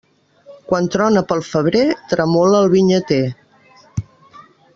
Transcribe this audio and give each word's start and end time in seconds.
Quan 0.69 0.87
trona 0.95 1.23
pel 1.31 1.43
febrer, 1.49 1.83
tremola 2.15 2.59
el 2.63 2.73
vinyater. 2.73 3.21